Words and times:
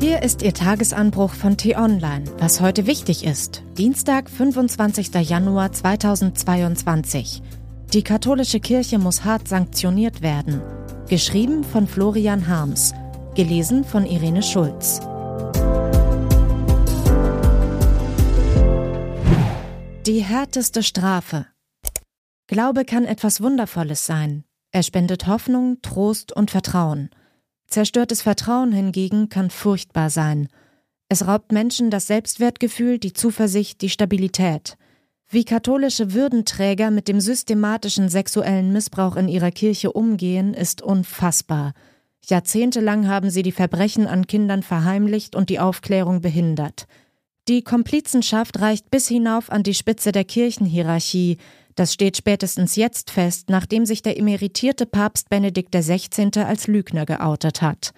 Hier 0.00 0.22
ist 0.22 0.42
Ihr 0.42 0.54
Tagesanbruch 0.54 1.32
von 1.32 1.56
T-Online, 1.56 2.24
was 2.38 2.60
heute 2.60 2.86
wichtig 2.86 3.24
ist. 3.24 3.64
Dienstag, 3.76 4.30
25. 4.30 5.12
Januar 5.28 5.72
2022. 5.72 7.42
Die 7.92 8.04
katholische 8.04 8.60
Kirche 8.60 9.00
muss 9.00 9.24
hart 9.24 9.48
sanktioniert 9.48 10.22
werden. 10.22 10.62
Geschrieben 11.08 11.64
von 11.64 11.88
Florian 11.88 12.46
Harms. 12.46 12.94
Gelesen 13.34 13.82
von 13.82 14.06
Irene 14.06 14.44
Schulz. 14.44 15.00
Die 20.06 20.22
härteste 20.22 20.84
Strafe. 20.84 21.46
Glaube 22.46 22.84
kann 22.84 23.04
etwas 23.04 23.40
Wundervolles 23.40 24.06
sein. 24.06 24.44
Er 24.70 24.84
spendet 24.84 25.26
Hoffnung, 25.26 25.78
Trost 25.82 26.30
und 26.30 26.52
Vertrauen. 26.52 27.10
Zerstörtes 27.68 28.22
Vertrauen 28.22 28.72
hingegen 28.72 29.28
kann 29.28 29.50
furchtbar 29.50 30.08
sein. 30.08 30.48
Es 31.10 31.26
raubt 31.26 31.52
Menschen 31.52 31.90
das 31.90 32.06
Selbstwertgefühl, 32.06 32.98
die 32.98 33.12
Zuversicht, 33.12 33.82
die 33.82 33.90
Stabilität. 33.90 34.76
Wie 35.28 35.44
katholische 35.44 36.14
Würdenträger 36.14 36.90
mit 36.90 37.08
dem 37.08 37.20
systematischen 37.20 38.08
sexuellen 38.08 38.72
Missbrauch 38.72 39.16
in 39.16 39.28
ihrer 39.28 39.50
Kirche 39.50 39.92
umgehen, 39.92 40.54
ist 40.54 40.80
unfassbar. 40.80 41.74
Jahrzehntelang 42.26 43.06
haben 43.06 43.30
sie 43.30 43.42
die 43.42 43.52
Verbrechen 43.52 44.06
an 44.06 44.26
Kindern 44.26 44.62
verheimlicht 44.62 45.36
und 45.36 45.50
die 45.50 45.60
Aufklärung 45.60 46.22
behindert. 46.22 46.86
Die 47.48 47.62
Komplizenschaft 47.62 48.60
reicht 48.60 48.90
bis 48.90 49.08
hinauf 49.08 49.50
an 49.50 49.62
die 49.62 49.74
Spitze 49.74 50.12
der 50.12 50.24
Kirchenhierarchie, 50.24 51.36
das 51.78 51.92
steht 51.92 52.16
spätestens 52.16 52.74
jetzt 52.76 53.10
fest, 53.10 53.50
nachdem 53.50 53.86
sich 53.86 54.02
der 54.02 54.18
emeritierte 54.18 54.86
Papst 54.86 55.28
Benedikt 55.28 55.72
XVI. 55.72 56.30
als 56.44 56.66
Lügner 56.66 57.06
geoutet 57.06 57.62
hat. 57.62 57.92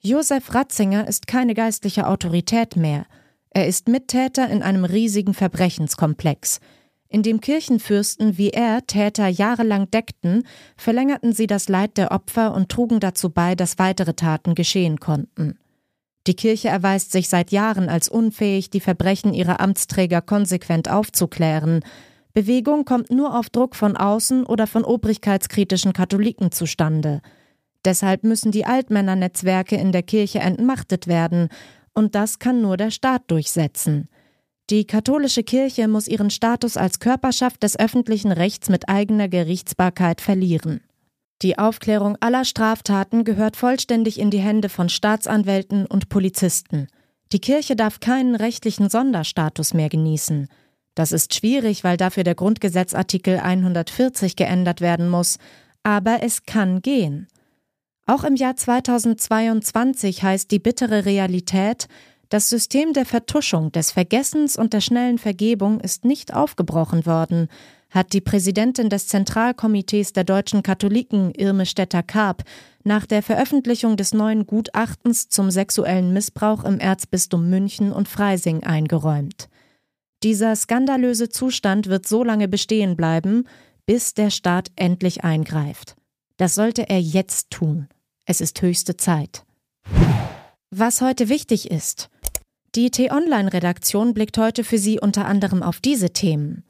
Josef 0.00 0.54
Ratzinger 0.54 1.06
ist 1.06 1.26
keine 1.26 1.54
geistliche 1.54 2.06
Autorität 2.06 2.76
mehr. 2.76 3.04
Er 3.50 3.66
ist 3.66 3.88
Mittäter 3.88 4.48
in 4.48 4.62
einem 4.62 4.86
riesigen 4.86 5.34
Verbrechenskomplex. 5.34 6.60
In 7.08 7.22
dem 7.22 7.40
Kirchenfürsten 7.40 8.38
wie 8.38 8.50
er 8.50 8.86
Täter 8.86 9.28
jahrelang 9.28 9.90
deckten, 9.90 10.44
verlängerten 10.76 11.32
sie 11.34 11.46
das 11.46 11.68
Leid 11.68 11.98
der 11.98 12.12
Opfer 12.12 12.54
und 12.54 12.70
trugen 12.70 13.00
dazu 13.00 13.28
bei, 13.28 13.54
dass 13.54 13.78
weitere 13.78 14.14
Taten 14.14 14.54
geschehen 14.54 15.00
konnten. 15.00 15.58
Die 16.26 16.34
Kirche 16.34 16.68
erweist 16.68 17.12
sich 17.12 17.28
seit 17.28 17.50
Jahren 17.50 17.88
als 17.88 18.08
unfähig, 18.08 18.70
die 18.70 18.80
Verbrechen 18.80 19.34
ihrer 19.34 19.60
Amtsträger 19.60 20.22
konsequent 20.22 20.88
aufzuklären, 20.88 21.80
Bewegung 22.32 22.84
kommt 22.84 23.10
nur 23.10 23.36
auf 23.38 23.50
Druck 23.50 23.74
von 23.74 23.96
außen 23.96 24.44
oder 24.46 24.66
von 24.66 24.84
obrigkeitskritischen 24.84 25.92
Katholiken 25.92 26.52
zustande. 26.52 27.20
Deshalb 27.84 28.24
müssen 28.24 28.52
die 28.52 28.66
Altmännernetzwerke 28.66 29.76
in 29.76 29.92
der 29.92 30.02
Kirche 30.02 30.40
entmachtet 30.40 31.06
werden, 31.06 31.48
und 31.92 32.14
das 32.14 32.38
kann 32.38 32.62
nur 32.62 32.76
der 32.76 32.90
Staat 32.90 33.22
durchsetzen. 33.28 34.08
Die 34.70 34.86
katholische 34.86 35.42
Kirche 35.42 35.88
muss 35.88 36.06
ihren 36.06 36.30
Status 36.30 36.76
als 36.76 37.00
Körperschaft 37.00 37.62
des 37.64 37.78
öffentlichen 37.78 38.30
Rechts 38.30 38.68
mit 38.68 38.88
eigener 38.88 39.28
Gerichtsbarkeit 39.28 40.20
verlieren. 40.20 40.80
Die 41.42 41.58
Aufklärung 41.58 42.16
aller 42.20 42.44
Straftaten 42.44 43.24
gehört 43.24 43.56
vollständig 43.56 44.20
in 44.20 44.30
die 44.30 44.38
Hände 44.38 44.68
von 44.68 44.88
Staatsanwälten 44.88 45.86
und 45.86 46.08
Polizisten. 46.08 46.86
Die 47.32 47.40
Kirche 47.40 47.74
darf 47.74 47.98
keinen 47.98 48.36
rechtlichen 48.36 48.90
Sonderstatus 48.90 49.74
mehr 49.74 49.88
genießen. 49.88 50.48
Das 51.00 51.12
ist 51.12 51.34
schwierig, 51.34 51.82
weil 51.82 51.96
dafür 51.96 52.24
der 52.24 52.34
Grundgesetzartikel 52.34 53.38
140 53.38 54.36
geändert 54.36 54.82
werden 54.82 55.08
muss, 55.08 55.38
aber 55.82 56.18
es 56.22 56.44
kann 56.44 56.82
gehen. 56.82 57.26
Auch 58.04 58.22
im 58.22 58.36
Jahr 58.36 58.54
2022 58.54 60.22
heißt 60.22 60.50
die 60.50 60.58
bittere 60.58 61.06
Realität, 61.06 61.88
das 62.28 62.50
System 62.50 62.92
der 62.92 63.06
Vertuschung, 63.06 63.72
des 63.72 63.92
Vergessens 63.92 64.58
und 64.58 64.74
der 64.74 64.82
schnellen 64.82 65.16
Vergebung 65.16 65.80
ist 65.80 66.04
nicht 66.04 66.34
aufgebrochen 66.34 67.06
worden, 67.06 67.48
hat 67.88 68.12
die 68.12 68.20
Präsidentin 68.20 68.90
des 68.90 69.06
Zentralkomitees 69.06 70.12
der 70.12 70.24
deutschen 70.24 70.62
Katholiken 70.62 71.30
Irme 71.30 71.64
Stetter-Karp 71.64 72.42
nach 72.84 73.06
der 73.06 73.22
Veröffentlichung 73.22 73.96
des 73.96 74.12
neuen 74.12 74.46
Gutachtens 74.46 75.30
zum 75.30 75.50
sexuellen 75.50 76.12
Missbrauch 76.12 76.62
im 76.64 76.78
Erzbistum 76.78 77.48
München 77.48 77.90
und 77.90 78.06
Freising 78.06 78.64
eingeräumt. 78.64 79.48
Dieser 80.22 80.54
skandalöse 80.54 81.30
Zustand 81.30 81.86
wird 81.86 82.06
so 82.06 82.22
lange 82.22 82.46
bestehen 82.46 82.94
bleiben, 82.94 83.48
bis 83.86 84.12
der 84.12 84.28
Staat 84.28 84.70
endlich 84.76 85.24
eingreift. 85.24 85.96
Das 86.36 86.54
sollte 86.54 86.90
er 86.90 87.00
jetzt 87.00 87.50
tun. 87.50 87.88
Es 88.26 88.42
ist 88.42 88.60
höchste 88.60 88.98
Zeit. 88.98 89.44
Was 90.70 91.00
heute 91.00 91.30
wichtig 91.30 91.70
ist. 91.70 92.10
Die 92.74 92.90
T-Online-Redaktion 92.90 94.12
blickt 94.12 94.36
heute 94.36 94.62
für 94.62 94.78
Sie 94.78 95.00
unter 95.00 95.24
anderem 95.24 95.62
auf 95.62 95.80
diese 95.80 96.10
Themen. 96.10 96.64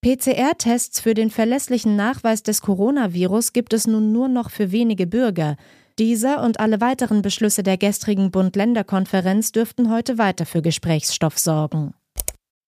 PCR-Tests 0.00 1.00
für 1.00 1.12
den 1.12 1.30
verlässlichen 1.30 1.94
Nachweis 1.94 2.42
des 2.42 2.62
Coronavirus 2.62 3.52
gibt 3.52 3.74
es 3.74 3.86
nun 3.86 4.12
nur 4.12 4.28
noch 4.28 4.50
für 4.50 4.72
wenige 4.72 5.06
Bürger. 5.06 5.56
Dieser 5.98 6.42
und 6.42 6.58
alle 6.58 6.80
weiteren 6.80 7.20
Beschlüsse 7.20 7.62
der 7.62 7.76
gestrigen 7.76 8.30
Bund-Länder-Konferenz 8.30 9.52
dürften 9.52 9.90
heute 9.90 10.16
weiter 10.16 10.46
für 10.46 10.62
Gesprächsstoff 10.62 11.38
sorgen. 11.38 11.94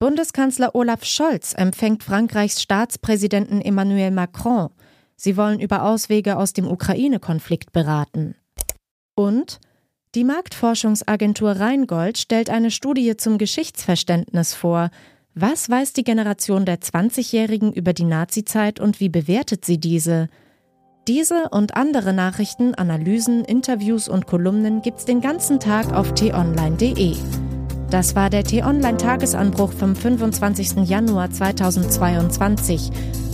Bundeskanzler 0.01 0.75
Olaf 0.75 1.05
Scholz 1.05 1.53
empfängt 1.53 2.03
Frankreichs 2.03 2.63
Staatspräsidenten 2.63 3.61
Emmanuel 3.61 4.11
Macron. 4.11 4.71
Sie 5.15 5.37
wollen 5.37 5.61
über 5.61 5.83
Auswege 5.83 6.39
aus 6.39 6.55
dem 6.55 6.67
Ukraine-Konflikt 6.67 7.73
beraten. 7.73 8.35
Und 9.15 9.61
die 10.15 10.25
Marktforschungsagentur 10.25 11.51
Rheingold 11.51 12.17
stellt 12.17 12.49
eine 12.49 12.71
Studie 12.71 13.19
zum 13.19 13.37
Geschichtsverständnis 13.37 14.55
vor. 14.55 14.89
Was 15.35 15.69
weiß 15.69 15.93
die 15.93 16.05
Generation 16.05 16.65
der 16.65 16.81
20-Jährigen 16.81 17.71
über 17.71 17.93
die 17.93 18.05
Nazizeit 18.05 18.81
und 18.81 19.01
wie 19.01 19.11
bewertet 19.11 19.67
sie 19.67 19.77
diese? 19.77 20.29
Diese 21.09 21.51
und 21.51 21.77
andere 21.77 22.15
Nachrichten, 22.15 22.75
Analysen, 22.75 23.45
Interviews 23.45 24.09
und 24.09 24.27
Kolumnen 24.27 24.81
gibt's 24.81 25.05
den 25.05 25.21
ganzen 25.21 25.61
Tag 25.61 25.93
auf 25.93 26.15
t-online.de. 26.15 27.17
Das 27.91 28.15
war 28.15 28.31
der 28.31 28.45
T-Online-Tagesanbruch 28.45 29.73
vom 29.73 29.97
25. 29.97 30.89
Januar 30.89 31.29
2022, 31.31 32.91